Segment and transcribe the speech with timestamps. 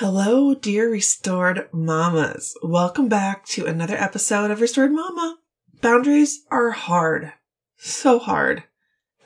[0.00, 2.56] Hello, dear restored mamas.
[2.62, 5.38] Welcome back to another episode of Restored Mama.
[5.80, 7.32] Boundaries are hard.
[7.78, 8.62] So hard.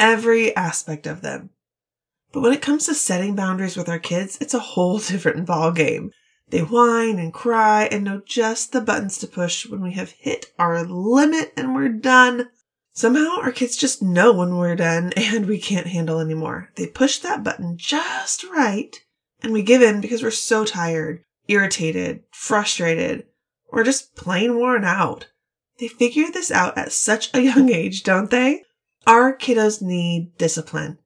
[0.00, 1.50] Every aspect of them.
[2.32, 5.72] But when it comes to setting boundaries with our kids, it's a whole different ball
[5.72, 6.10] game.
[6.48, 10.54] They whine and cry and know just the buttons to push when we have hit
[10.58, 12.48] our limit and we're done.
[12.94, 16.70] Somehow our kids just know when we're done and we can't handle anymore.
[16.76, 18.98] They push that button just right
[19.42, 23.26] and we give in because we're so tired, irritated, frustrated,
[23.68, 25.28] or just plain worn out.
[25.78, 28.64] They figure this out at such a young age, don't they?
[29.06, 30.98] Our kiddos need discipline.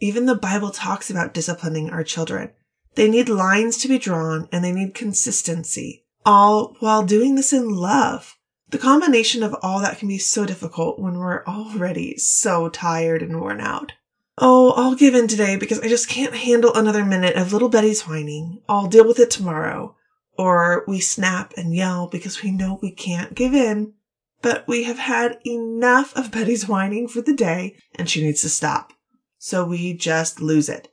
[0.00, 2.50] Even the Bible talks about disciplining our children.
[2.94, 7.68] They need lines to be drawn and they need consistency, all while doing this in
[7.68, 8.36] love.
[8.70, 13.40] The combination of all that can be so difficult when we're already so tired and
[13.40, 13.92] worn out.
[14.38, 18.06] Oh, I'll give in today because I just can't handle another minute of little Betty's
[18.06, 18.62] whining.
[18.68, 19.96] I'll deal with it tomorrow.
[20.38, 23.92] Or we snap and yell because we know we can't give in,
[24.40, 28.48] but we have had enough of Betty's whining for the day and she needs to
[28.48, 28.94] stop.
[29.38, 30.88] So we just lose it.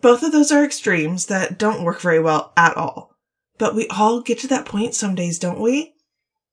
[0.00, 3.14] Both of those are extremes that don't work very well at all.
[3.58, 5.94] But we all get to that point some days, don't we?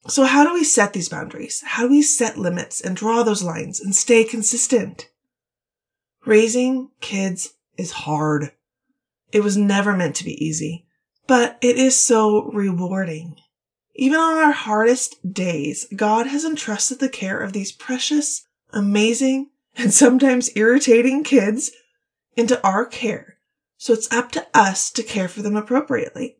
[0.08, 1.64] So how do we set these boundaries?
[1.66, 5.09] How do we set limits and draw those lines and stay consistent?
[6.26, 8.52] Raising kids is hard.
[9.32, 10.86] It was never meant to be easy,
[11.28, 13.36] but it is so rewarding.
[13.96, 19.94] Even on our hardest days, God has entrusted the care of these precious, amazing, and
[19.94, 21.72] sometimes irritating kids
[22.36, 23.38] into our care.
[23.78, 26.38] So it's up to us to care for them appropriately.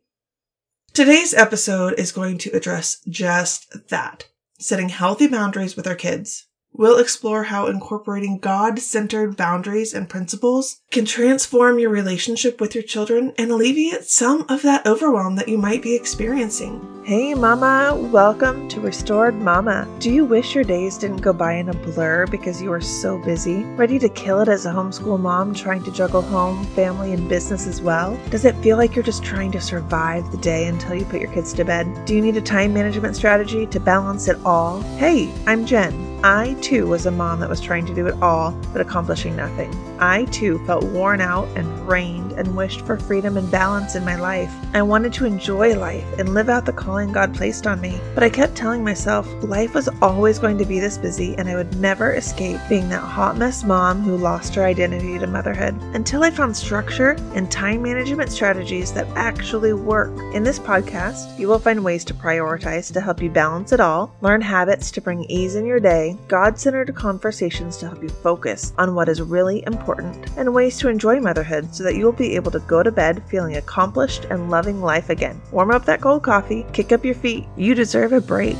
[0.92, 4.26] Today's episode is going to address just that
[4.58, 6.46] setting healthy boundaries with our kids.
[6.72, 12.84] We'll explore how incorporating God centered boundaries and principles can transform your relationship with your
[12.84, 16.86] children and alleviate some of that overwhelm that you might be experiencing.
[17.04, 19.88] Hey, Mama, welcome to Restored Mama.
[19.98, 23.18] Do you wish your days didn't go by in a blur because you are so
[23.18, 27.28] busy, ready to kill it as a homeschool mom trying to juggle home, family, and
[27.28, 28.18] business as well?
[28.30, 31.32] Does it feel like you're just trying to survive the day until you put your
[31.32, 32.04] kids to bed?
[32.04, 34.82] Do you need a time management strategy to balance it all?
[34.98, 36.09] Hey, I'm Jen.
[36.22, 39.74] I too was a mom that was trying to do it all, but accomplishing nothing.
[39.98, 44.16] I too felt worn out and drained and wished for freedom and balance in my
[44.16, 44.52] life.
[44.74, 48.24] I wanted to enjoy life and live out the calling God placed on me, but
[48.24, 51.76] I kept telling myself life was always going to be this busy and I would
[51.78, 56.30] never escape being that hot mess mom who lost her identity to motherhood until I
[56.30, 60.10] found structure and time management strategies that actually work.
[60.34, 64.14] In this podcast, you will find ways to prioritize to help you balance it all,
[64.20, 68.72] learn habits to bring ease in your day, God centered conversations to help you focus
[68.78, 72.29] on what is really important, and ways to enjoy motherhood so that you will be
[72.34, 75.40] able to go to bed feeling accomplished and loving life again.
[75.52, 77.46] Warm up that cold coffee, kick up your feet.
[77.56, 78.56] You deserve a break.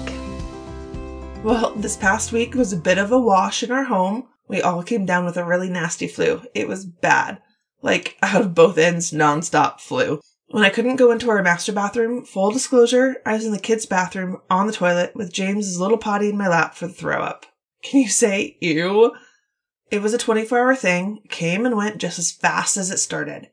[1.43, 4.29] Well, this past week was a bit of a wash in our home.
[4.49, 6.43] We all came down with a really nasty flu.
[6.55, 7.41] It was bad.
[7.83, 10.21] Like, out of both ends, nonstop flu.
[10.49, 13.87] When I couldn't go into our master bathroom, full disclosure, I was in the kids'
[13.87, 17.47] bathroom on the toilet with James's little potty in my lap for the throw up.
[17.85, 19.13] Can you say ew?
[19.91, 23.49] It was a 24 hour thing, came and went just as fast as it started.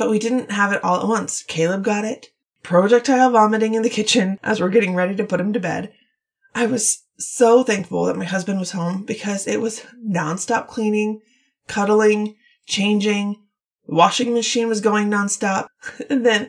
[0.00, 1.42] But we didn't have it all at once.
[1.42, 2.28] Caleb got it,
[2.62, 5.92] projectile vomiting in the kitchen as we're getting ready to put him to bed.
[6.54, 11.20] I was so thankful that my husband was home because it was nonstop cleaning,
[11.68, 13.42] cuddling, changing,
[13.86, 15.66] washing machine was going nonstop.
[16.08, 16.48] and then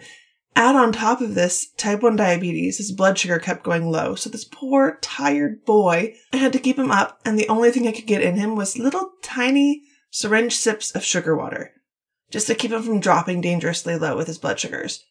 [0.56, 4.16] add on top of this type 1 diabetes, his blood sugar kept going low.
[4.16, 7.20] So this poor, tired boy, I had to keep him up.
[7.26, 11.04] And the only thing I could get in him was little tiny syringe sips of
[11.04, 11.74] sugar water
[12.32, 15.04] just to keep him from dropping dangerously low with his blood sugars.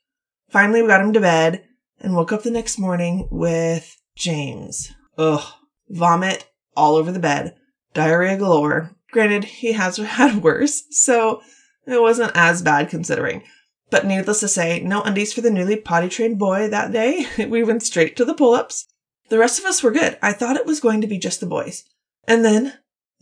[0.49, 1.65] Finally, we got him to bed
[2.01, 4.93] and woke up the next morning with James.
[5.17, 5.45] Ugh.
[5.89, 7.55] Vomit all over the bed.
[7.95, 8.97] Diarrhea galore.
[9.13, 11.43] Granted, he has had worse, so
[11.87, 13.43] it wasn't as bad considering.
[13.91, 17.27] But needless to say, no undies for the newly potty trained boy that day.
[17.49, 18.87] we went straight to the pull ups.
[19.29, 20.19] The rest of us were good.
[20.23, 21.85] I thought it was going to be just the boys.
[22.27, 22.75] And then,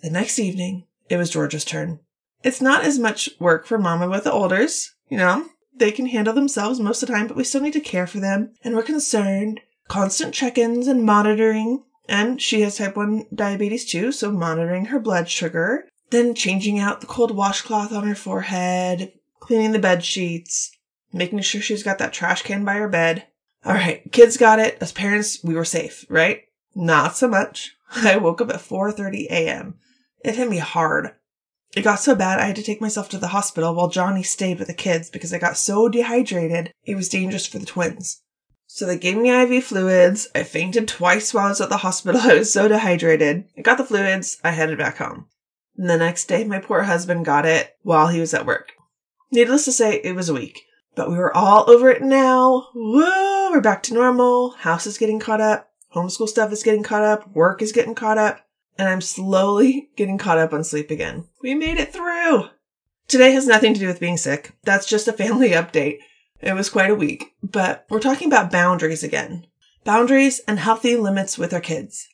[0.03, 2.00] the next evening, it was George's turn.
[2.43, 5.46] It's not as much work for Mama with the olders, you know.
[5.75, 8.20] They can handle themselves most of the time, but we still need to care for
[8.20, 8.52] them.
[8.64, 9.61] And we're concerned.
[9.87, 11.85] Constant check ins and monitoring.
[12.08, 15.87] And she has type 1 diabetes too, so monitoring her blood sugar.
[16.11, 20.76] Then changing out the cold washcloth on her forehead, cleaning the bed sheets,
[21.12, 23.26] making sure she's got that trash can by her bed.
[23.64, 24.79] All right, kids got it.
[24.81, 26.44] As parents, we were safe, right?
[26.75, 27.76] Not so much.
[27.90, 29.75] I woke up at 4:30 a.m.
[30.25, 31.12] It hit me hard.
[31.76, 34.59] It got so bad I had to take myself to the hospital while Johnny stayed
[34.59, 38.23] with the kids because I got so dehydrated it was dangerous for the twins.
[38.67, 40.29] So they gave me IV fluids.
[40.35, 42.20] I fainted twice while I was at the hospital.
[42.25, 43.44] I was so dehydrated.
[43.56, 44.38] I got the fluids.
[44.44, 45.26] I headed back home.
[45.76, 48.73] And the next day, my poor husband got it while he was at work.
[49.31, 50.64] Needless to say, it was a week.
[50.94, 52.69] But we were all over it now.
[52.75, 53.50] Woo!
[53.50, 54.50] We're back to normal.
[54.50, 55.71] House is getting caught up.
[55.94, 57.31] Homeschool stuff is getting caught up.
[57.35, 58.41] Work is getting caught up.
[58.79, 61.25] And I'm slowly getting caught up on sleep again.
[61.43, 62.45] We made it through.
[63.09, 64.53] Today has nothing to do with being sick.
[64.63, 65.99] That's just a family update.
[66.41, 69.47] It was quite a week, but we're talking about boundaries again.
[69.85, 72.07] Boundaries and healthy limits with our kids.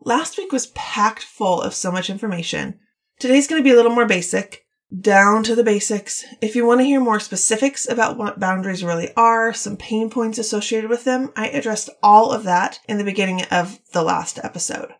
[0.00, 2.78] Last week was packed full of so much information.
[3.18, 4.64] Today's going to be a little more basic,
[5.00, 6.24] down to the basics.
[6.40, 10.38] If you want to hear more specifics about what boundaries really are, some pain points
[10.38, 14.92] associated with them, I addressed all of that in the beginning of the last episode.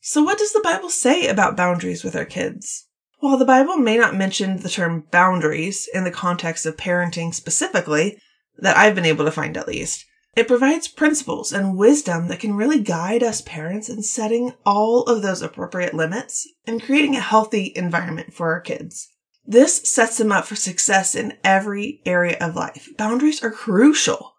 [0.00, 2.86] So what does the Bible say about boundaries with our kids?
[3.18, 8.18] While the Bible may not mention the term boundaries in the context of parenting specifically,
[8.56, 12.54] that I've been able to find at least, it provides principles and wisdom that can
[12.54, 17.72] really guide us parents in setting all of those appropriate limits and creating a healthy
[17.76, 19.08] environment for our kids.
[19.44, 22.88] This sets them up for success in every area of life.
[22.96, 24.34] Boundaries are crucial.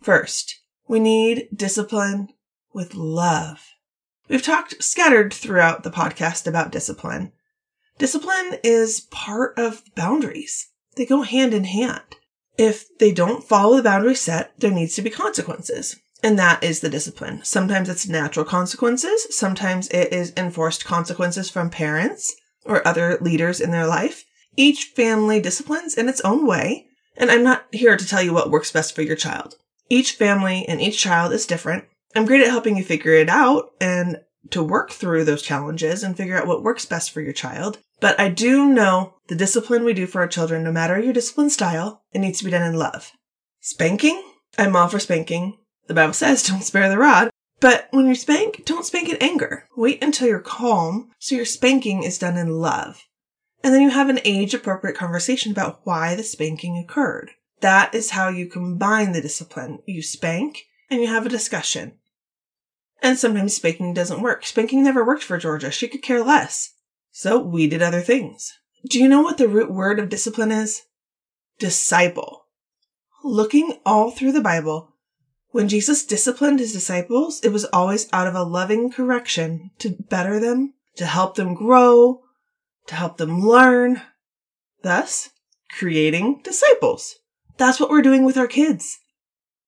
[0.00, 2.28] First, we need discipline
[2.72, 3.71] with love.
[4.28, 7.32] We've talked scattered throughout the podcast about discipline.
[7.98, 10.70] Discipline is part of boundaries.
[10.96, 12.16] They go hand in hand.
[12.58, 15.96] If they don't follow the boundary set, there needs to be consequences.
[16.22, 17.40] And that is the discipline.
[17.42, 19.26] Sometimes it's natural consequences.
[19.36, 22.34] Sometimes it is enforced consequences from parents
[22.64, 24.24] or other leaders in their life.
[24.56, 26.86] Each family disciplines in its own way.
[27.16, 29.56] And I'm not here to tell you what works best for your child.
[29.88, 31.84] Each family and each child is different.
[32.14, 34.18] I'm great at helping you figure it out and
[34.50, 37.78] to work through those challenges and figure out what works best for your child.
[38.00, 41.50] But I do know the discipline we do for our children, no matter your discipline
[41.50, 43.12] style, it needs to be done in love.
[43.60, 44.22] Spanking?
[44.58, 45.58] I'm all for spanking.
[45.86, 47.30] The Bible says don't spare the rod.
[47.60, 49.68] But when you spank, don't spank in anger.
[49.76, 53.04] Wait until you're calm so your spanking is done in love.
[53.62, 57.30] And then you have an age appropriate conversation about why the spanking occurred.
[57.60, 59.78] That is how you combine the discipline.
[59.86, 61.98] You spank and you have a discussion.
[63.02, 64.46] And sometimes spanking doesn't work.
[64.46, 65.72] Spanking never worked for Georgia.
[65.72, 66.70] She could care less.
[67.10, 68.52] So we did other things.
[68.88, 70.82] Do you know what the root word of discipline is?
[71.58, 72.46] Disciple.
[73.24, 74.94] Looking all through the Bible,
[75.50, 80.40] when Jesus disciplined his disciples, it was always out of a loving correction to better
[80.40, 82.22] them, to help them grow,
[82.86, 84.00] to help them learn,
[84.82, 85.30] thus
[85.70, 87.16] creating disciples.
[87.58, 88.98] That's what we're doing with our kids.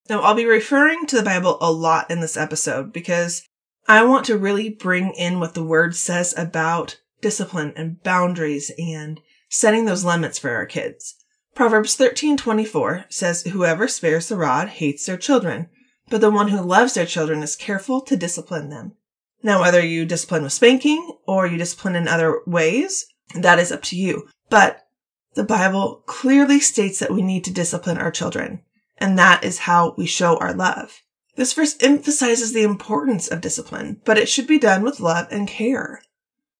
[0.09, 3.43] Now, I'll be referring to the Bible a lot in this episode because
[3.89, 9.21] I want to really bring in what the word says about discipline and boundaries and
[9.49, 11.15] setting those limits for our kids.
[11.55, 15.69] Proverbs 13:24 says, "Whoever spares the rod hates their children,
[16.11, 18.93] but the one who loves their children is careful to discipline them."
[19.43, 23.83] Now, whether you discipline with spanking or you discipline in other ways, that is up
[23.85, 24.29] to you.
[24.51, 24.87] But
[25.35, 28.61] the Bible clearly states that we need to discipline our children
[28.99, 31.03] and that is how we show our love.
[31.37, 35.49] This verse emphasizes the importance of discipline, but it should be done with love and
[35.49, 36.03] care.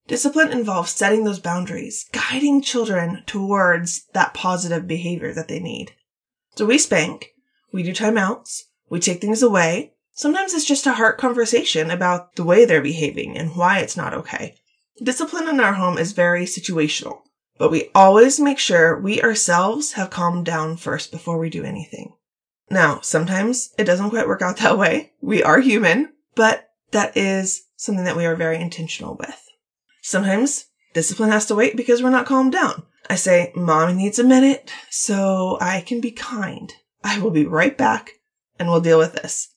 [0.07, 5.93] Discipline involves setting those boundaries, guiding children towards that positive behavior that they need.
[6.57, 7.31] So we spank,
[7.73, 9.95] we do timeouts, we take things away.
[10.13, 14.13] Sometimes it's just a heart conversation about the way they're behaving and why it's not
[14.13, 14.57] okay.
[15.03, 17.23] Discipline in our home is very situational,
[17.59, 22.13] but we always make sure we ourselves have calmed down first before we do anything.
[22.75, 25.13] Now, sometimes it doesn't quite work out that way.
[25.21, 29.49] We are human, but that is something that we are very intentional with.
[30.03, 32.83] Sometimes discipline has to wait because we're not calmed down.
[33.09, 36.73] I say, Mommy needs a minute so I can be kind.
[37.05, 38.11] I will be right back
[38.59, 39.55] and we'll deal with this.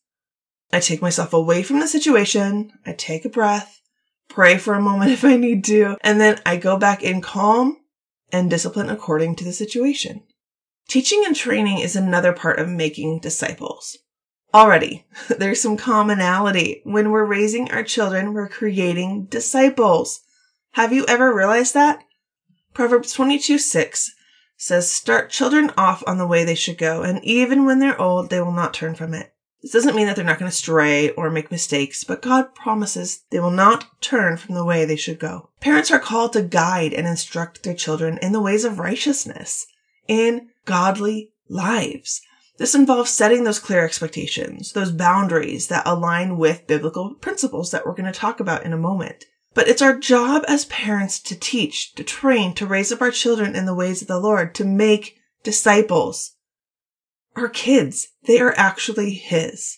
[0.72, 2.72] I take myself away from the situation.
[2.86, 3.82] I take a breath,
[4.28, 7.78] pray for a moment if I need to, and then I go back in calm
[8.32, 10.24] and discipline according to the situation.
[10.88, 13.98] Teaching and training is another part of making disciples.
[14.54, 16.82] Already, there's some commonality.
[16.86, 20.22] When we're raising our children, we're creating disciples.
[20.72, 22.04] Have you ever realized that?
[22.74, 24.12] Proverbs 22 6
[24.56, 28.30] says, Start children off on the way they should go, and even when they're old,
[28.30, 29.34] they will not turn from it.
[29.62, 33.24] This doesn't mean that they're not going to stray or make mistakes, but God promises
[33.30, 35.50] they will not turn from the way they should go.
[35.60, 39.66] Parents are called to guide and instruct their children in the ways of righteousness,
[40.08, 42.22] in godly lives.
[42.58, 47.94] This involves setting those clear expectations, those boundaries that align with biblical principles that we're
[47.94, 49.26] going to talk about in a moment.
[49.54, 53.56] But it's our job as parents to teach, to train, to raise up our children
[53.56, 56.36] in the ways of the Lord, to make disciples.
[57.36, 59.78] Our kids, they are actually His.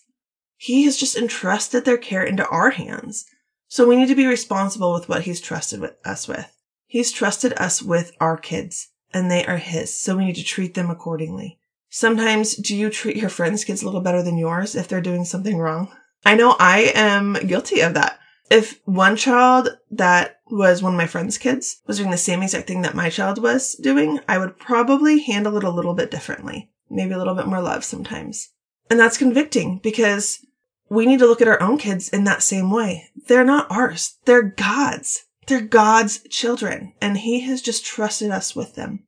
[0.55, 3.25] He has just entrusted their care into our hands.
[3.67, 6.51] So we need to be responsible with what He's trusted with us with.
[6.85, 9.95] He's trusted us with our kids and they are His.
[9.95, 11.59] So we need to treat them accordingly.
[11.89, 15.25] Sometimes do you treat your friends' kids a little better than yours if they're doing
[15.25, 15.91] something wrong?
[16.25, 18.19] I know I am guilty of that.
[18.51, 22.67] If one child that was one of my friend's kids was doing the same exact
[22.67, 26.69] thing that my child was doing, I would probably handle it a little bit differently.
[26.89, 28.49] Maybe a little bit more love sometimes.
[28.89, 30.43] And that's convicting because
[30.89, 33.09] we need to look at our own kids in that same way.
[33.27, 34.17] They're not ours.
[34.25, 35.25] They're God's.
[35.49, 39.07] They're God's children, and He has just trusted us with them.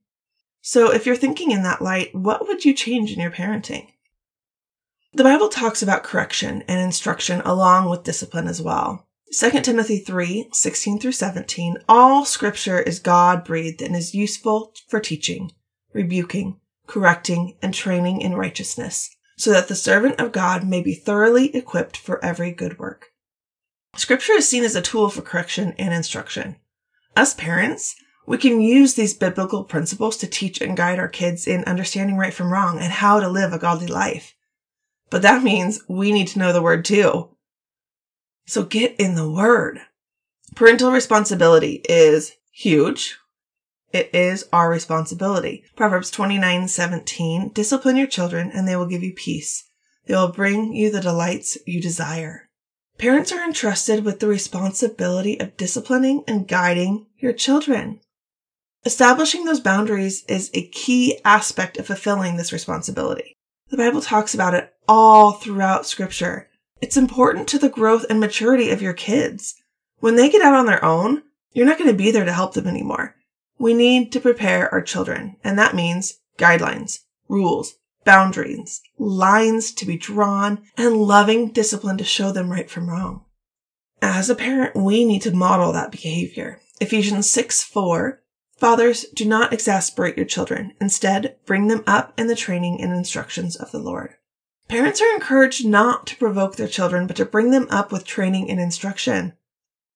[0.60, 3.90] So if you're thinking in that light, what would you change in your parenting?
[5.14, 9.08] The Bible talks about correction and instruction along with discipline as well.
[9.38, 11.78] 2 Timothy 3 16 through 17.
[11.88, 15.52] All scripture is God breathed and is useful for teaching,
[15.94, 21.56] rebuking, correcting, and training in righteousness, so that the servant of God may be thoroughly
[21.56, 23.11] equipped for every good work.
[23.96, 26.56] Scripture is seen as a tool for correction and instruction.
[27.16, 27.96] Us parents,
[28.26, 32.34] we can use these biblical principles to teach and guide our kids in understanding right
[32.34, 34.34] from wrong and how to live a godly life.
[35.10, 37.30] But that means we need to know the word too.
[38.46, 39.82] So get in the word.
[40.56, 43.18] Parental responsibility is huge.
[43.92, 45.66] It is our responsibility.
[45.76, 47.50] Proverbs 29 17.
[47.50, 49.66] Discipline your children and they will give you peace.
[50.06, 52.50] They will bring you the delights you desire.
[53.02, 58.00] Parents are entrusted with the responsibility of disciplining and guiding your children.
[58.86, 63.36] Establishing those boundaries is a key aspect of fulfilling this responsibility.
[63.72, 66.48] The Bible talks about it all throughout scripture.
[66.80, 69.56] It's important to the growth and maturity of your kids.
[69.98, 72.54] When they get out on their own, you're not going to be there to help
[72.54, 73.16] them anymore.
[73.58, 79.98] We need to prepare our children, and that means guidelines, rules, boundaries, lines to be
[79.98, 83.26] drawn, and loving discipline to show them right from wrong.
[84.02, 86.60] As a parent, we need to model that behavior.
[86.80, 88.22] Ephesians 6 4
[88.58, 90.74] Fathers, do not exasperate your children.
[90.80, 94.14] Instead, bring them up in the training and instructions of the Lord.
[94.68, 98.52] Parents are encouraged not to provoke their children, but to bring them up with training
[98.52, 99.34] and instruction.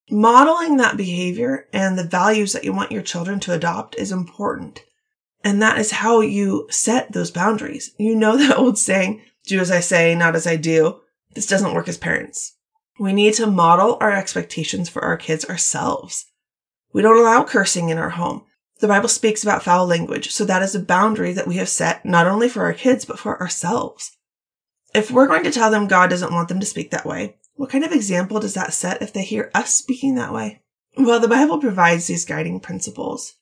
[0.09, 4.83] Modeling that behavior and the values that you want your children to adopt is important.
[5.45, 7.93] And that is how you set those boundaries.
[7.99, 11.01] You know that old saying, do as I say, not as I do.
[11.35, 12.57] This doesn't work as parents.
[12.99, 16.25] We need to model our expectations for our kids ourselves.
[16.93, 18.45] We don't allow cursing in our home.
[18.79, 22.05] The Bible speaks about foul language, so that is a boundary that we have set
[22.05, 24.17] not only for our kids, but for ourselves.
[24.93, 27.69] If we're going to tell them God doesn't want them to speak that way, what
[27.69, 30.61] kind of example does that set if they hear us speaking that way?
[30.97, 33.35] Well, the Bible provides these guiding principles.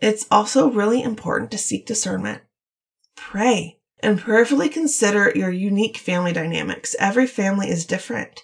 [0.00, 2.42] It's also really important to seek discernment.
[3.16, 6.96] Pray and prayerfully consider your unique family dynamics.
[6.98, 8.40] Every family is different.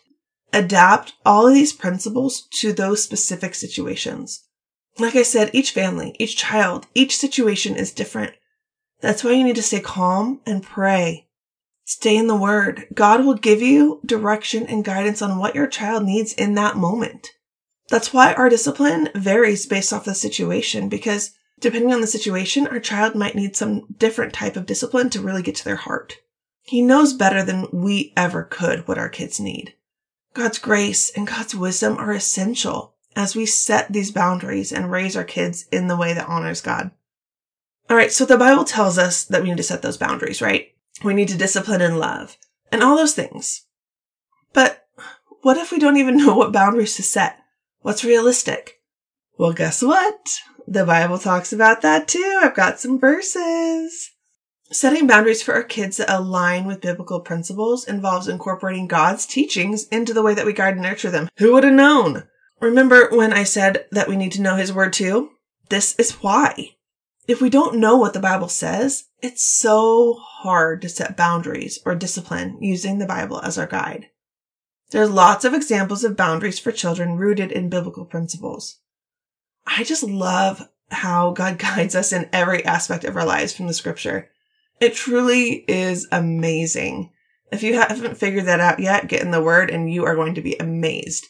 [0.53, 4.45] Adapt all of these principles to those specific situations.
[4.99, 8.33] Like I said, each family, each child, each situation is different.
[9.01, 11.29] That's why you need to stay calm and pray.
[11.85, 12.87] Stay in the word.
[12.95, 17.29] God will give you direction and guidance on what your child needs in that moment.
[17.89, 22.81] That's why our discipline varies based off the situation because depending on the situation, our
[22.81, 26.17] child might need some different type of discipline to really get to their heart.
[26.63, 29.75] He knows better than we ever could what our kids need.
[30.35, 35.25] God's grace and God's wisdom are essential as we set these boundaries and raise our
[35.25, 36.91] kids in the way that honors God.
[37.89, 40.75] All right, so the Bible tells us that we need to set those boundaries, right?
[41.03, 42.37] We need to discipline and love
[42.71, 43.65] and all those things.
[44.53, 44.87] But
[45.43, 47.39] what if we don't even know what boundaries to set?
[47.81, 48.81] What's realistic?
[49.39, 50.41] Well, guess what?
[50.69, 52.41] The Bible talks about that too.
[52.43, 54.11] I've got some verses.
[54.73, 60.13] Setting boundaries for our kids that align with biblical principles involves incorporating God's teachings into
[60.13, 61.29] the way that we guide and nurture them.
[61.39, 62.25] Who would have known?
[62.61, 65.31] Remember when I said that we need to know his word too?
[65.69, 66.71] This is why.
[67.29, 71.95] If we don't know what the Bible says, it's so hard to set boundaries or
[71.95, 74.07] discipline using the Bible as our guide.
[74.91, 78.79] There's lots of examples of boundaries for children rooted in biblical principles.
[79.67, 83.75] I just love how God guides us in every aspect of our lives from the
[83.75, 84.31] scripture.
[84.81, 87.11] It truly is amazing.
[87.51, 90.35] If you haven't figured that out yet, get in the word and you are going
[90.35, 91.27] to be amazed.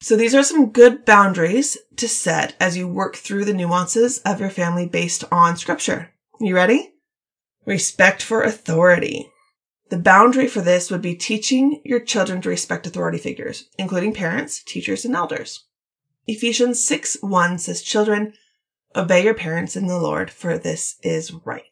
[0.00, 4.40] So these are some good boundaries to set as you work through the nuances of
[4.40, 6.10] your family based on scripture.
[6.38, 6.92] You ready?
[7.64, 9.32] Respect for authority.
[9.88, 14.62] The boundary for this would be teaching your children to respect authority figures, including parents,
[14.62, 15.64] teachers, and elders.
[16.28, 18.32] Ephesians 6 1 says, Children,
[18.96, 21.62] obey your parents in the Lord, for this is right.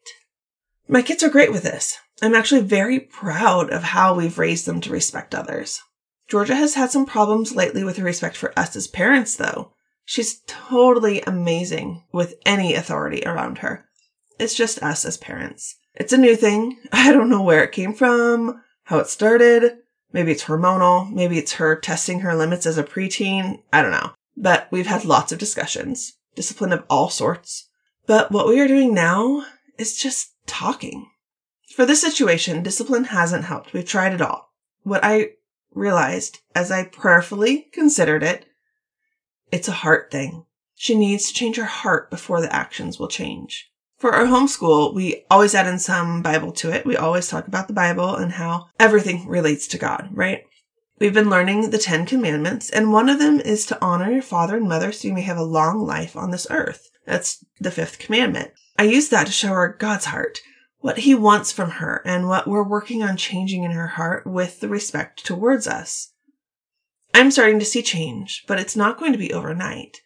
[0.87, 1.99] My kids are great with this.
[2.23, 5.81] I'm actually very proud of how we've raised them to respect others.
[6.29, 9.73] Georgia has had some problems lately with her respect for us as parents, though.
[10.05, 13.87] She's totally amazing with any authority around her.
[14.39, 15.77] It's just us as parents.
[15.95, 16.79] It's a new thing.
[16.93, 19.79] I don't know where it came from, how it started.
[20.13, 21.11] Maybe it's hormonal.
[21.11, 23.63] Maybe it's her testing her limits as a preteen.
[23.73, 24.13] I don't know.
[24.37, 27.69] But we've had lots of discussions, discipline of all sorts.
[28.07, 29.47] But what we are doing now
[29.79, 31.09] is just talking.
[31.75, 33.73] For this situation, discipline hasn't helped.
[33.73, 34.53] We've tried it all.
[34.83, 35.31] What I
[35.73, 38.47] realized as I prayerfully considered it,
[39.51, 40.47] it's a heart thing.
[40.75, 43.71] She needs to change her heart before the actions will change.
[43.97, 46.85] For our homeschool, we always add in some Bible to it.
[46.85, 50.45] We always talk about the Bible and how everything relates to God, right?
[51.01, 54.57] We've been learning the Ten Commandments, and one of them is to honor your father
[54.57, 56.89] and mother so you may have a long life on this earth.
[57.05, 58.53] That's the fifth commandment.
[58.79, 60.39] I use that to show her God's heart,
[60.79, 64.61] what he wants from her, and what we're working on changing in her heart with
[64.61, 66.13] the respect towards us.
[67.13, 69.99] I'm starting to see change, but it's not going to be overnight.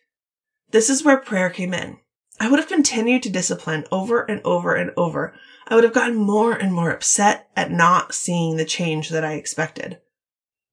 [0.71, 1.99] This is where prayer came in.
[2.41, 5.35] I would have continued to discipline over and over and over.
[5.67, 9.35] I would have gotten more and more upset at not seeing the change that I
[9.35, 9.99] expected.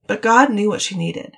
[0.07, 1.37] But God knew what she needed.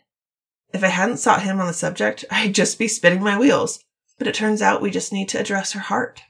[0.74, 3.84] If I hadn't sought Him on the subject, I'd just be spinning my wheels.
[4.18, 6.22] But it turns out we just need to address her heart.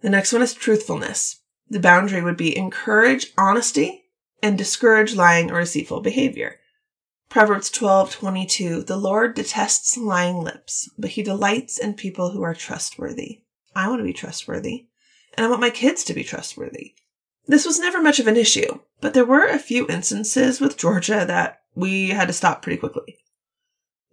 [0.00, 1.40] The next one is truthfulness.
[1.68, 4.04] The boundary would be encourage honesty
[4.42, 6.60] and discourage lying or deceitful behavior.
[7.28, 13.40] Proverbs 12:22 The Lord detests lying lips, but he delights in people who are trustworthy.
[13.74, 14.86] I want to be trustworthy,
[15.36, 16.94] and I want my kids to be trustworthy.
[17.46, 21.24] This was never much of an issue, but there were a few instances with Georgia
[21.26, 23.18] that we had to stop pretty quickly.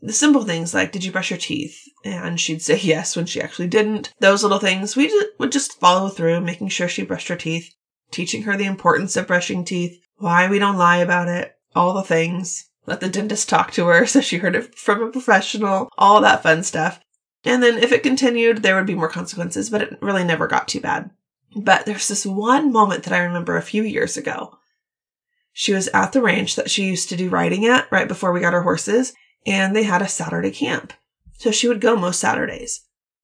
[0.01, 1.79] The simple things like, did you brush your teeth?
[2.03, 4.13] And she'd say yes when she actually didn't.
[4.19, 7.73] Those little things, we would just follow through, making sure she brushed her teeth,
[8.09, 12.03] teaching her the importance of brushing teeth, why we don't lie about it, all the
[12.03, 12.69] things.
[12.85, 16.43] Let the dentist talk to her so she heard it from a professional, all that
[16.43, 16.99] fun stuff.
[17.43, 20.67] And then if it continued, there would be more consequences, but it really never got
[20.67, 21.09] too bad.
[21.55, 24.57] But there's this one moment that I remember a few years ago.
[25.53, 28.39] She was at the ranch that she used to do riding at right before we
[28.39, 29.13] got our horses,
[29.45, 30.93] and they had a Saturday camp.
[31.33, 32.81] So she would go most Saturdays.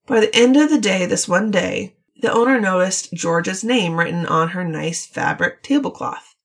[0.07, 4.25] By the end of the day, this one day, the owner noticed Georgia's name written
[4.25, 6.35] on her nice fabric tablecloth.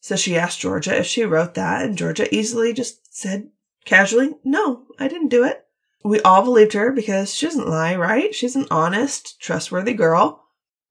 [0.00, 3.50] So she asked Georgia if she wrote that, and Georgia easily just said
[3.84, 5.64] casually, No, I didn't do it.
[6.04, 8.34] We all believed her because she doesn't lie, right?
[8.34, 10.41] She's an honest, trustworthy girl.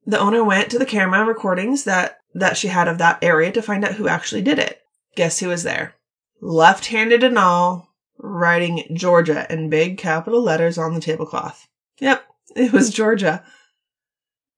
[0.06, 3.62] The owner went to the camera recordings that, that she had of that area to
[3.62, 4.82] find out who actually did it.
[5.16, 5.96] Guess who was there?
[6.42, 11.68] Left handed and all, writing Georgia in big capital letters on the tablecloth.
[12.00, 13.44] Yep, it was Georgia.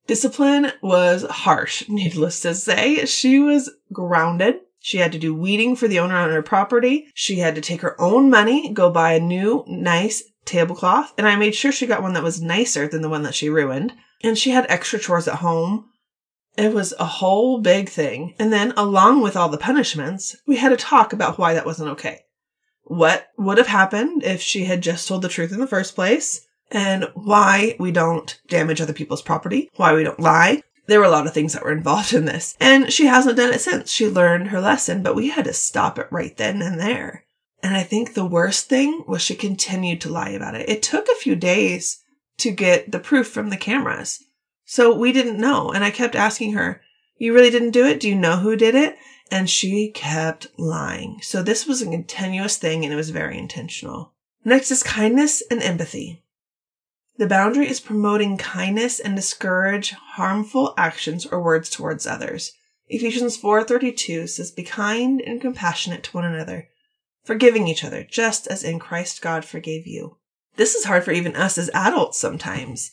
[0.07, 3.05] Discipline was harsh, needless to say.
[3.05, 4.59] She was grounded.
[4.79, 7.07] She had to do weeding for the owner on her property.
[7.13, 11.35] She had to take her own money, go buy a new, nice tablecloth, and I
[11.35, 13.93] made sure she got one that was nicer than the one that she ruined.
[14.23, 15.89] And she had extra chores at home.
[16.57, 18.35] It was a whole big thing.
[18.39, 21.89] And then, along with all the punishments, we had a talk about why that wasn't
[21.89, 22.21] okay.
[22.83, 26.45] What would have happened if she had just told the truth in the first place?
[26.73, 30.63] and why we don't damage other people's property, why we don't lie.
[30.87, 32.57] There were a lot of things that were involved in this.
[32.59, 33.89] And she hasn't done it since.
[33.89, 37.23] She learned her lesson, but we had to stop it right then and there.
[37.63, 40.69] And I think the worst thing was she continued to lie about it.
[40.69, 42.03] It took a few days
[42.39, 44.21] to get the proof from the cameras.
[44.65, 45.71] So we didn't know.
[45.71, 46.81] And I kept asking her,
[47.17, 48.01] You really didn't do it?
[48.01, 48.97] Do you know who did it?
[49.31, 51.19] And she kept lying.
[51.21, 54.11] So this was a continuous thing and it was very intentional.
[54.43, 56.21] Next is kindness and empathy.
[57.17, 62.51] The boundary is promoting kindness and discourage harmful actions or words towards others.
[62.89, 66.67] Ephesians 4:32 says be kind and compassionate to one another,
[67.23, 70.17] forgiving each other just as in Christ God forgave you.
[70.55, 72.91] This is hard for even us as adults sometimes.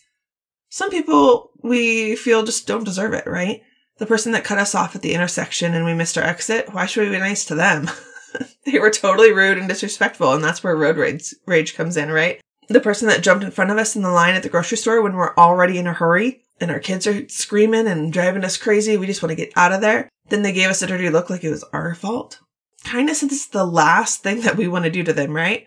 [0.68, 3.62] Some people we feel just don't deserve it, right?
[3.98, 6.86] The person that cut us off at the intersection and we missed our exit, why
[6.86, 7.90] should we be nice to them?
[8.64, 12.40] they were totally rude and disrespectful, and that's where road rage, rage comes in, right?
[12.70, 15.02] the person that jumped in front of us in the line at the grocery store
[15.02, 18.96] when we're already in a hurry and our kids are screaming and driving us crazy.
[18.96, 20.08] We just want to get out of there.
[20.28, 22.38] Then they gave us a dirty look like it was our fault.
[22.84, 25.66] Kindness is the last thing that we want to do to them, right?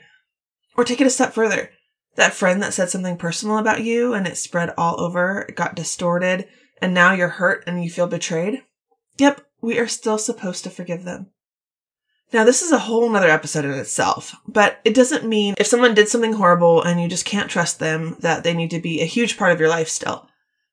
[0.76, 1.72] Or take it a step further.
[2.16, 5.76] That friend that said something personal about you and it spread all over, it got
[5.76, 6.48] distorted,
[6.82, 8.64] and now you're hurt and you feel betrayed.
[9.18, 11.32] Yep, we are still supposed to forgive them.
[12.32, 15.94] Now, this is a whole nother episode in itself, but it doesn't mean if someone
[15.94, 19.06] did something horrible and you just can't trust them that they need to be a
[19.06, 20.28] huge part of your life still.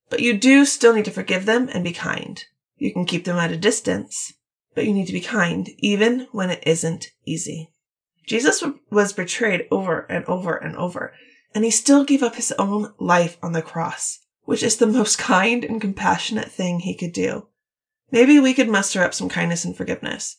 [0.08, 2.42] But you do still need to forgive them and be kind.
[2.76, 4.32] You can keep them at a distance,
[4.74, 7.70] but you need to be kind even when it isn't easy.
[8.26, 11.12] Jesus was betrayed over and over and over,
[11.54, 15.18] and he still gave up his own life on the cross, which is the most
[15.18, 17.48] kind and compassionate thing he could do.
[18.10, 20.38] Maybe we could muster up some kindness and forgiveness.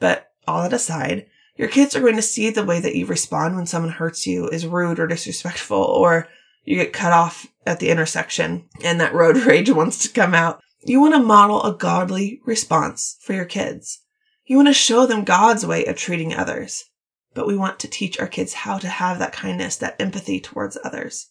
[0.00, 3.54] But all that aside, your kids are going to see the way that you respond
[3.54, 6.28] when someone hurts you is rude or disrespectful, or
[6.64, 10.60] you get cut off at the intersection and that road rage wants to come out.
[10.86, 14.00] You want to model a godly response for your kids.
[14.44, 16.84] You want to show them God's way of treating others.
[17.32, 20.76] But we want to teach our kids how to have that kindness, that empathy towards
[20.84, 21.30] others.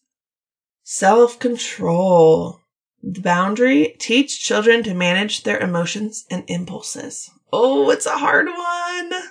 [0.84, 2.62] Self control.
[3.04, 7.30] The boundary teach children to manage their emotions and impulses.
[7.52, 9.22] Oh, it's a hard one.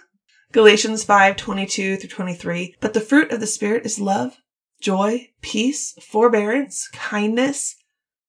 [0.53, 2.77] Galatians 5 22 through 23.
[2.81, 4.37] But the fruit of the Spirit is love,
[4.81, 7.75] joy, peace, forbearance, kindness,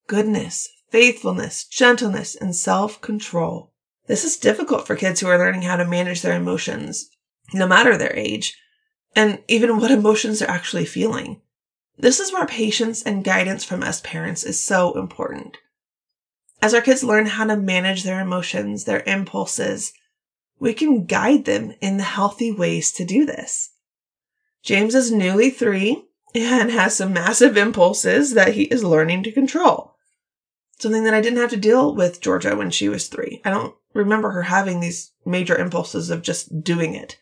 [0.07, 3.73] goodness, faithfulness, gentleness, and self control.
[4.05, 7.09] This is difficult for kids who are learning how to manage their emotions,
[7.51, 8.55] no matter their age,
[9.15, 11.41] and even what emotions they're actually feeling.
[11.97, 15.57] This is where patience and guidance from us parents is so important.
[16.61, 19.93] As our kids learn how to manage their emotions, their impulses,
[20.59, 23.71] we can guide them in the healthy ways to do this.
[24.61, 29.92] James is newly three and has some massive impulses that he is learning to control.
[30.79, 33.41] Something that I didn't have to deal with Georgia when she was three.
[33.45, 37.19] I don't remember her having these major impulses of just doing it.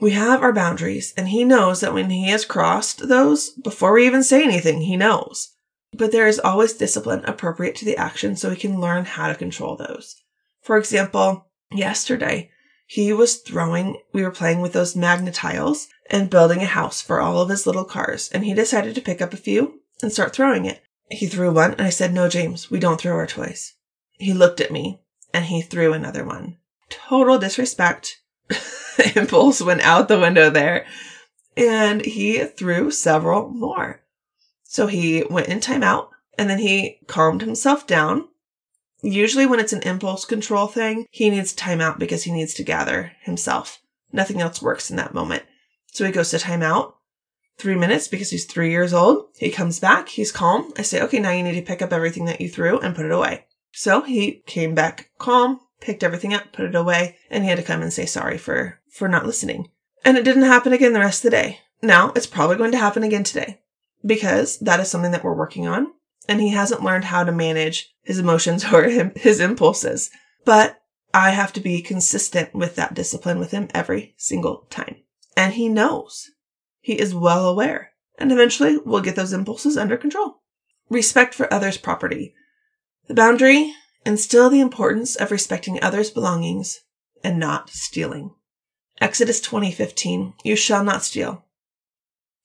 [0.00, 4.06] We have our boundaries, and he knows that when he has crossed those, before we
[4.06, 5.56] even say anything, he knows
[5.96, 9.34] but there is always discipline appropriate to the action so he can learn how to
[9.34, 10.16] control those.
[10.60, 12.50] For example, yesterday,
[12.86, 17.40] he was throwing, we were playing with those tiles and building a house for all
[17.40, 20.64] of his little cars, and he decided to pick up a few and start throwing
[20.64, 20.82] it.
[21.10, 23.74] He threw one, and I said, No, James, we don't throw our toys.
[24.12, 25.00] He looked at me,
[25.32, 26.56] and he threw another one.
[26.88, 28.20] Total disrespect.
[29.14, 30.86] Impulse went out the window there,
[31.56, 34.02] and he threw several more.
[34.64, 38.28] So he went in timeout and then he calmed himself down.
[39.02, 43.12] Usually, when it's an impulse control thing, he needs timeout because he needs to gather
[43.22, 43.80] himself.
[44.12, 45.44] Nothing else works in that moment.
[45.92, 46.94] So he goes to timeout.
[47.58, 49.28] Three minutes because he's three years old.
[49.38, 50.08] He comes back.
[50.08, 50.72] He's calm.
[50.76, 53.06] I say, okay, now you need to pick up everything that you threw and put
[53.06, 53.46] it away.
[53.72, 57.64] So he came back calm, picked everything up, put it away, and he had to
[57.64, 59.70] come and say sorry for, for not listening.
[60.04, 61.60] And it didn't happen again the rest of the day.
[61.82, 63.60] Now it's probably going to happen again today
[64.04, 65.88] because that is something that we're working on.
[66.28, 70.10] And he hasn't learned how to manage his emotions or his impulses.
[70.44, 70.80] But
[71.12, 74.96] I have to be consistent with that discipline with him every single time.
[75.36, 76.30] And he knows.
[76.86, 77.90] He is well aware.
[78.16, 80.42] And eventually we'll get those impulses under control.
[80.88, 82.32] Respect for others' property.
[83.08, 86.82] The boundary instill the importance of respecting others' belongings
[87.24, 88.36] and not stealing.
[89.00, 91.44] Exodus 20:15 You shall not steal.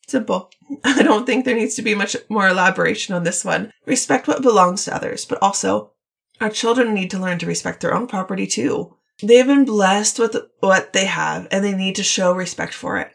[0.08, 0.50] Simple.
[0.84, 3.72] I don't think there needs to be much more elaboration on this one.
[3.86, 5.92] Respect what belongs to others, but also
[6.40, 8.98] our children need to learn to respect their own property too.
[9.22, 12.98] They have been blessed with what they have and they need to show respect for
[12.98, 13.14] it.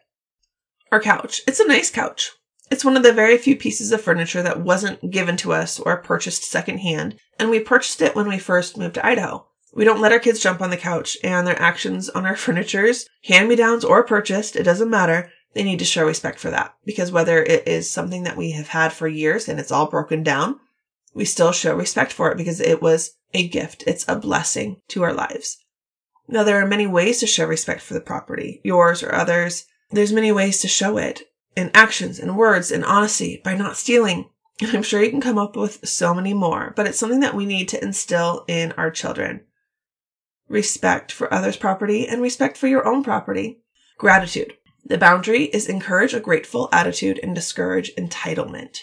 [1.01, 1.43] Couch.
[1.47, 2.33] It's a nice couch.
[2.71, 5.97] It's one of the very few pieces of furniture that wasn't given to us or
[5.99, 9.47] purchased secondhand, and we purchased it when we first moved to Idaho.
[9.73, 13.07] We don't let our kids jump on the couch, and their actions on our furnitures,
[13.25, 16.75] hand me downs or purchased, it doesn't matter, they need to show respect for that
[16.85, 20.23] because whether it is something that we have had for years and it's all broken
[20.23, 20.61] down,
[21.15, 23.83] we still show respect for it because it was a gift.
[23.87, 25.57] It's a blessing to our lives.
[26.29, 29.65] Now, there are many ways to show respect for the property, yours or others.
[29.91, 31.23] There's many ways to show it
[31.57, 34.31] in actions and words and honesty by not stealing.
[34.59, 37.35] And I'm sure you can come up with so many more, but it's something that
[37.35, 39.43] we need to instill in our children.
[40.49, 43.61] Respect for others' property and respect for your own property.
[43.99, 44.55] Gratitude.
[44.83, 48.79] The boundary is encourage a grateful attitude and discourage entitlement.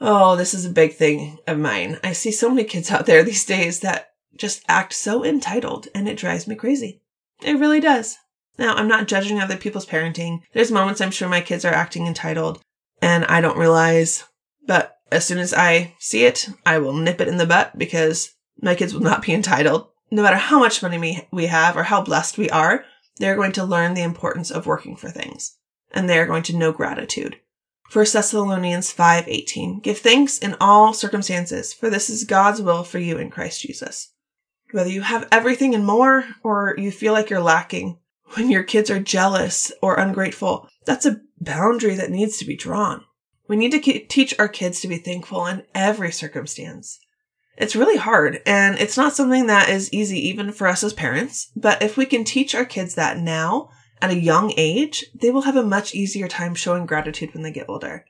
[0.00, 2.00] Oh, this is a big thing of mine.
[2.02, 6.08] I see so many kids out there these days that just act so entitled and
[6.08, 7.02] it drives me crazy.
[7.42, 8.18] It really does.
[8.58, 10.42] Now, I'm not judging other people's parenting.
[10.52, 12.62] There's moments I'm sure my kids are acting entitled
[13.00, 14.24] and I don't realize,
[14.66, 18.30] but as soon as I see it, I will nip it in the butt because
[18.60, 19.88] my kids will not be entitled.
[20.10, 22.84] No matter how much money we have or how blessed we are,
[23.18, 25.56] they're going to learn the importance of working for things,
[25.90, 27.38] and they are going to know gratitude.
[27.92, 33.18] 1 Thessalonians 5:18 Give thanks in all circumstances, for this is God's will for you
[33.18, 34.12] in Christ Jesus.
[34.70, 37.98] Whether you have everything and more, or you feel like you're lacking.
[38.34, 43.04] When your kids are jealous or ungrateful, that's a boundary that needs to be drawn.
[43.48, 46.98] We need to teach our kids to be thankful in every circumstance.
[47.58, 51.50] It's really hard and it's not something that is easy even for us as parents.
[51.54, 53.68] But if we can teach our kids that now
[54.00, 57.52] at a young age, they will have a much easier time showing gratitude when they
[57.52, 58.06] get older.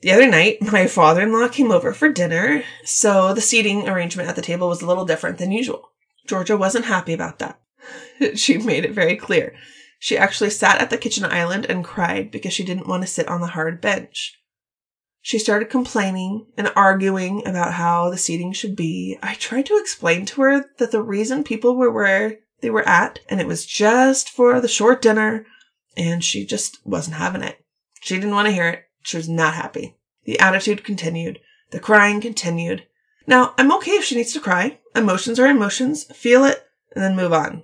[0.00, 4.28] The other night, my father in law came over for dinner, so the seating arrangement
[4.28, 5.92] at the table was a little different than usual.
[6.26, 7.58] Georgia wasn't happy about that.
[8.34, 9.54] she made it very clear.
[9.98, 13.28] She actually sat at the kitchen island and cried because she didn't want to sit
[13.28, 14.34] on the hard bench.
[15.22, 19.18] She started complaining and arguing about how the seating should be.
[19.22, 23.20] I tried to explain to her that the reason people were where they were at,
[23.30, 25.46] and it was just for the short dinner,
[25.96, 27.64] and she just wasn't having it.
[28.02, 28.84] She didn't want to hear it.
[29.02, 29.96] She was not happy.
[30.24, 31.40] The attitude continued.
[31.70, 32.86] The crying continued.
[33.26, 34.80] Now, I'm okay if she needs to cry.
[34.94, 36.04] Emotions are emotions.
[36.04, 36.62] Feel it
[36.94, 37.62] and then move on.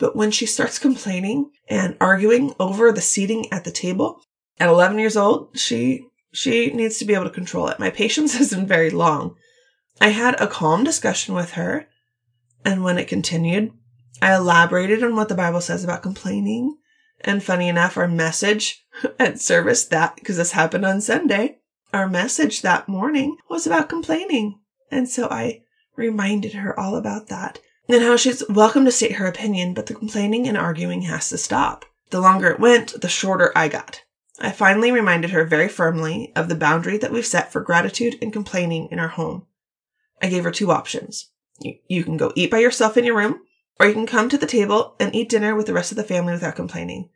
[0.00, 4.22] But when she starts complaining and arguing over the seating at the table,
[4.58, 7.78] at 11 years old, she she needs to be able to control it.
[7.78, 9.36] My patience isn't very long.
[10.00, 11.86] I had a calm discussion with her,
[12.64, 13.72] and when it continued,
[14.22, 16.78] I elaborated on what the Bible says about complaining.
[17.20, 18.82] And funny enough, our message
[19.18, 21.58] at service that, because this happened on Sunday,
[21.92, 24.60] our message that morning was about complaining.
[24.90, 25.60] And so I
[25.94, 27.58] reminded her all about that
[27.92, 31.38] and how she's welcome to state her opinion, but the complaining and arguing has to
[31.38, 31.84] stop.
[32.10, 34.02] The longer it went, the shorter I got.
[34.40, 38.32] I finally reminded her very firmly of the boundary that we've set for gratitude and
[38.32, 39.46] complaining in our home.
[40.22, 41.30] I gave her two options.
[41.60, 43.40] You, can go eat by yourself in your room,
[43.78, 46.04] or you can come to the table and eat dinner with the rest of the
[46.04, 47.10] family without complaining.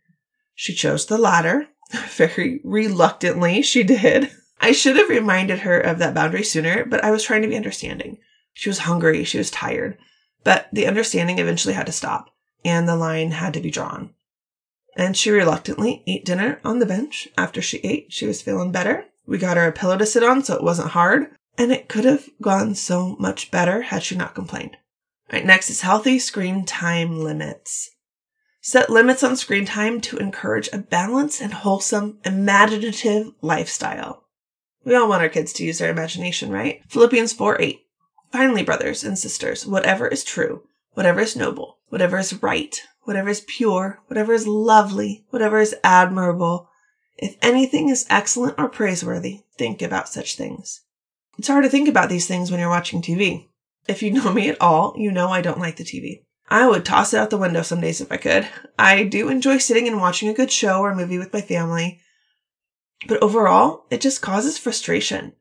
[0.55, 1.69] She chose the latter.
[2.09, 4.31] Very reluctantly, she did.
[4.61, 7.57] I should have reminded her of that boundary sooner, but I was trying to be
[7.57, 8.19] understanding.
[8.53, 9.99] She was hungry, she was tired,
[10.45, 12.31] but the understanding eventually had to stop,
[12.65, 14.15] and the line had to be drawn
[14.97, 17.29] and she reluctantly ate dinner on the bench.
[17.37, 19.07] After she ate, she was feeling better.
[19.27, 22.05] We got her a pillow to sit on so it wasn't hard, and it could
[22.05, 24.77] have gone so much better had she not complained.
[25.33, 27.91] Right, next is healthy screen time limits.
[28.61, 34.25] Set limits on screen time to encourage a balanced and wholesome, imaginative lifestyle.
[34.85, 36.83] We all want our kids to use their imagination, right?
[36.89, 37.84] Philippians 4 8.
[38.35, 43.45] Finally, brothers and sisters, whatever is true, whatever is noble, whatever is right, whatever is
[43.47, 46.69] pure, whatever is lovely, whatever is admirable,
[47.17, 50.81] if anything is excellent or praiseworthy, think about such things.
[51.39, 53.51] It's hard to think about these things when you're watching TV.
[53.87, 56.25] If you know me at all, you know I don't like the TV.
[56.49, 58.49] I would toss it out the window some days if I could.
[58.77, 62.01] I do enjoy sitting and watching a good show or movie with my family,
[63.07, 65.35] but overall, it just causes frustration.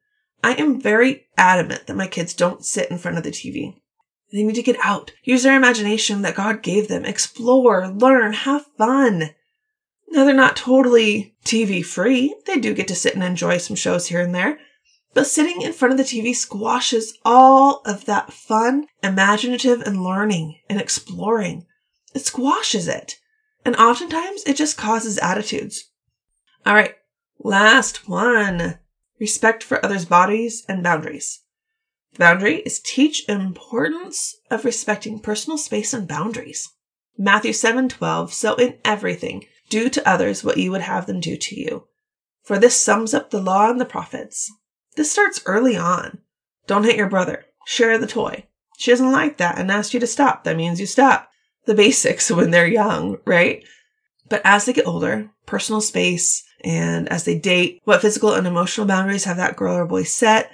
[0.44, 3.80] I am very adamant that my kids don't sit in front of the TV.
[4.32, 8.66] They need to get out, use their imagination that God gave them, explore, learn, have
[8.78, 9.30] fun.
[10.10, 12.36] Now they're not totally TV free.
[12.46, 14.60] They do get to sit and enjoy some shows here and there.
[15.14, 20.60] But sitting in front of the TV squashes all of that fun, imaginative, and learning
[20.70, 21.66] and exploring.
[22.14, 23.20] It squashes it.
[23.64, 25.92] And oftentimes it just causes attitudes.
[26.66, 26.96] All right.
[27.40, 28.80] Last one.
[29.24, 31.44] Respect for others' bodies and boundaries.
[32.12, 36.68] The boundary is teach importance of respecting personal space and boundaries.
[37.18, 41.56] Matthew 7:12 So in everything do to others what you would have them do to
[41.58, 41.88] you.
[42.42, 44.52] For this sums up the law and the prophets.
[44.98, 46.20] This starts early on.
[46.68, 47.46] Don't hit your brother.
[47.66, 48.48] Share the toy.
[48.78, 50.44] She doesn't like that and asks you to stop.
[50.44, 51.30] That means you stop.
[51.64, 53.64] The basics when they're young, right?
[54.28, 58.88] But as they get older, personal space and as they date, what physical and emotional
[58.88, 60.52] boundaries have that girl or boy set?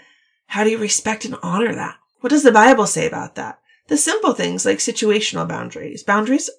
[0.48, 1.98] How do you respect and honor that?
[2.22, 3.60] What does the Bible say about that?
[3.88, 6.04] The simple things like situational boundaries.
[6.04, 6.50] Boundaries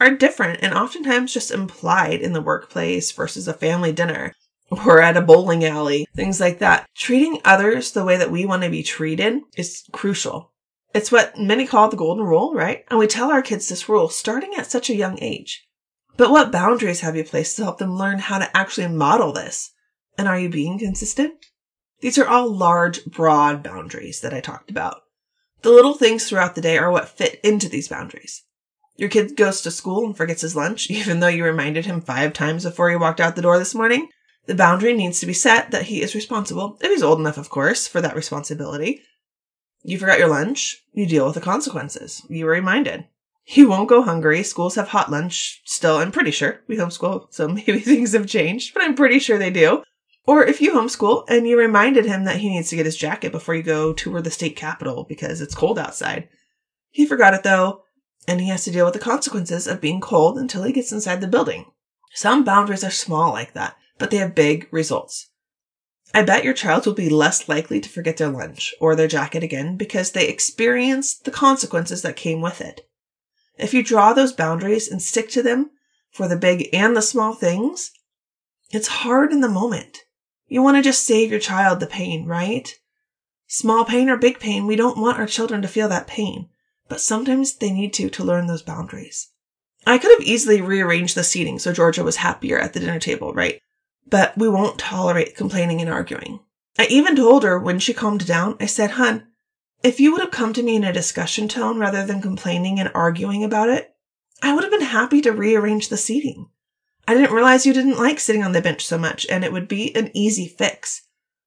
[0.00, 4.34] are different and oftentimes just implied in the workplace versus a family dinner
[4.70, 6.88] or at a bowling alley, things like that.
[6.94, 10.52] Treating others the way that we want to be treated is crucial.
[10.94, 12.84] It's what many call the golden rule, right?
[12.88, 15.66] And we tell our kids this rule starting at such a young age.
[16.16, 19.72] But what boundaries have you placed to help them learn how to actually model this?
[20.16, 21.34] And are you being consistent?
[22.00, 25.02] These are all large, broad boundaries that I talked about.
[25.62, 28.42] The little things throughout the day are what fit into these boundaries.
[28.96, 32.32] Your kid goes to school and forgets his lunch, even though you reminded him five
[32.32, 34.08] times before he walked out the door this morning.
[34.46, 37.48] The boundary needs to be set that he is responsible, if he's old enough, of
[37.48, 39.00] course, for that responsibility.
[39.82, 42.22] You forgot your lunch, you deal with the consequences.
[42.28, 43.06] You were reminded.
[43.46, 44.42] He won't go hungry.
[44.42, 46.60] Schools have hot lunch still, I'm pretty sure.
[46.66, 49.84] We homeschool, so maybe things have changed, but I'm pretty sure they do.
[50.26, 53.30] Or if you homeschool and you reminded him that he needs to get his jacket
[53.30, 56.28] before you go tour the state capitol because it's cold outside.
[56.90, 57.82] He forgot it though,
[58.26, 61.20] and he has to deal with the consequences of being cold until he gets inside
[61.20, 61.66] the building.
[62.14, 65.28] Some boundaries are small like that, but they have big results.
[66.14, 69.42] I bet your child will be less likely to forget their lunch or their jacket
[69.42, 72.88] again because they experienced the consequences that came with it.
[73.56, 75.70] If you draw those boundaries and stick to them
[76.10, 77.92] for the big and the small things,
[78.70, 79.98] it's hard in the moment.
[80.48, 82.72] You want to just save your child the pain, right?
[83.46, 86.48] Small pain or big pain, we don't want our children to feel that pain,
[86.88, 89.28] but sometimes they need to to learn those boundaries.
[89.86, 93.32] I could have easily rearranged the seating so Georgia was happier at the dinner table,
[93.32, 93.60] right?
[94.06, 96.40] But we won't tolerate complaining and arguing.
[96.78, 99.26] I even told her when she calmed down, I said, Hun,
[99.84, 102.90] if you would have come to me in a discussion tone rather than complaining and
[102.94, 103.94] arguing about it,
[104.42, 106.48] I would have been happy to rearrange the seating.
[107.06, 109.68] I didn't realize you didn't like sitting on the bench so much, and it would
[109.68, 111.02] be an easy fix.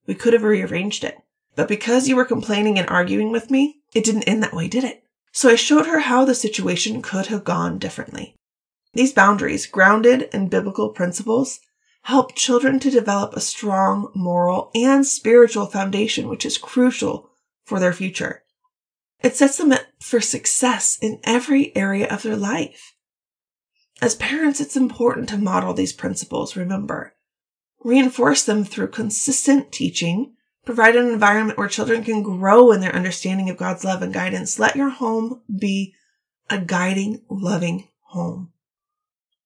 [0.06, 1.18] We could have rearranged it.
[1.56, 4.84] But because you were complaining and arguing with me, it didn't end that way, did
[4.84, 5.04] it?
[5.32, 8.36] So I showed her how the situation could have gone differently.
[8.94, 11.60] These boundaries, grounded in biblical principles,
[12.04, 17.32] help children to develop a strong moral and spiritual foundation, which is crucial
[17.68, 18.44] for their future.
[19.22, 22.96] It sets them up for success in every area of their life.
[24.02, 27.16] As parents, it's important to model these principles, remember.
[27.84, 30.36] Reinforce them through consistent teaching.
[30.66, 34.60] Provide an environment where children can grow in their understanding of God's love and guidance.
[34.60, 35.94] Let your home be
[36.50, 38.54] a guiding, loving home.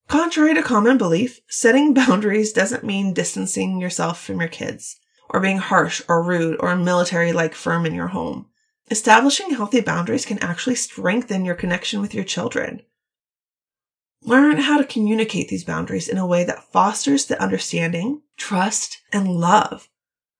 [0.08, 5.00] Contrary to common belief, setting boundaries doesn't mean distancing yourself from your kids,
[5.32, 8.46] or being harsh or rude or military like firm in your home.
[8.92, 12.82] Establishing healthy boundaries can actually strengthen your connection with your children.
[14.24, 19.28] Learn how to communicate these boundaries in a way that fosters the understanding, trust, and
[19.28, 19.90] love.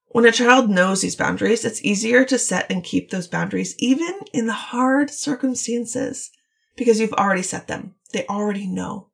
[0.10, 4.20] When a child knows these boundaries, it's easier to set and keep those boundaries even
[4.34, 6.32] in the hard circumstances
[6.76, 7.96] because you've already set them.
[8.12, 9.08] They already know.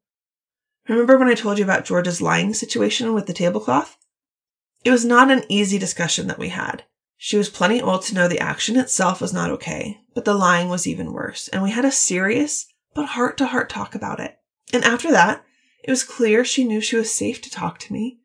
[0.89, 3.95] Remember when I told you about Georgia's lying situation with the tablecloth?
[4.83, 6.83] It was not an easy discussion that we had.
[7.17, 10.69] She was plenty old to know the action itself was not okay, but the lying
[10.69, 14.37] was even worse, and we had a serious but heart to heart talk about it.
[14.71, 15.43] And after that,
[15.83, 18.19] it was clear she knew she was safe to talk to me.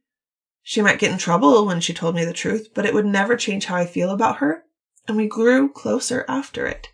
[0.62, 3.36] She might get in trouble when she told me the truth, but it would never
[3.36, 4.64] change how I feel about her,
[5.08, 6.88] and we grew closer after it.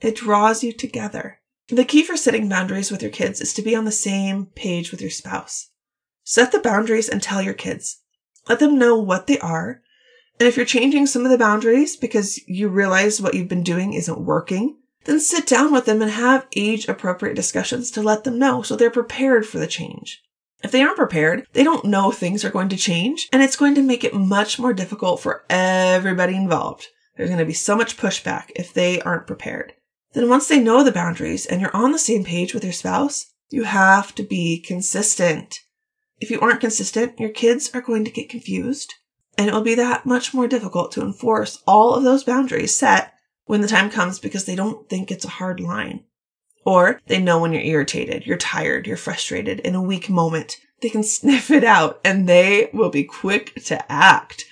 [0.00, 1.40] It draws you together.
[1.68, 4.90] The key for setting boundaries with your kids is to be on the same page
[4.90, 5.70] with your spouse.
[6.24, 8.00] Set the boundaries and tell your kids.
[8.48, 9.80] Let them know what they are.
[10.38, 13.94] And if you're changing some of the boundaries because you realize what you've been doing
[13.94, 18.38] isn't working, then sit down with them and have age appropriate discussions to let them
[18.38, 20.22] know so they're prepared for the change.
[20.62, 23.74] If they aren't prepared, they don't know things are going to change, and it's going
[23.76, 26.88] to make it much more difficult for everybody involved.
[27.16, 29.74] There's going to be so much pushback if they aren't prepared.
[30.14, 33.26] Then once they know the boundaries and you're on the same page with your spouse,
[33.50, 35.60] you have to be consistent.
[36.20, 38.94] If you aren't consistent, your kids are going to get confused,
[39.36, 43.14] and it will be that much more difficult to enforce all of those boundaries set
[43.44, 46.04] when the time comes because they don't think it's a hard line.
[46.64, 50.56] Or they know when you're irritated, you're tired, you're frustrated in a weak moment.
[50.82, 54.44] They can sniff it out and they will be quick to act.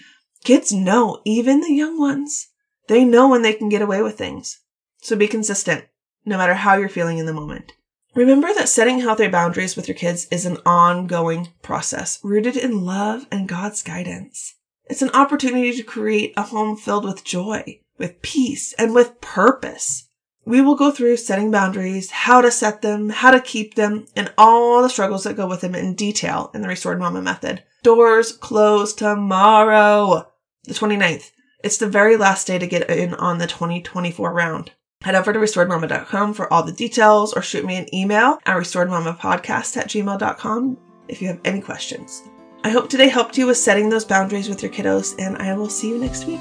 [0.45, 2.49] Kids know, even the young ones,
[2.89, 4.61] they know when they can get away with things.
[5.03, 5.85] So be consistent,
[6.25, 7.73] no matter how you're feeling in the moment.
[8.17, 13.27] Remember that setting healthy boundaries with your kids is an ongoing process rooted in love
[13.31, 14.55] and God's guidance.
[14.87, 20.09] It's an opportunity to create a home filled with joy, with peace, and with purpose.
[20.47, 24.33] We will go through setting boundaries, how to set them, how to keep them, and
[24.39, 27.65] all the struggles that go with them in detail in the Restored Mama method.
[27.83, 30.27] Doors close tomorrow,
[30.65, 31.33] the 29th.
[31.63, 34.71] It's the very last day to get in on the 2024 round.
[35.03, 39.77] Head over to restoredmama.com for all the details or shoot me an email at restoredmamapodcast
[39.77, 40.79] at gmail.com
[41.09, 42.25] if you have any questions.
[42.65, 45.69] I hope today helped you with setting those boundaries with your kiddos, and I will
[45.69, 46.41] see you next week.